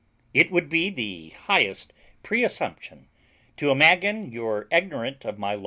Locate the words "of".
5.25-5.37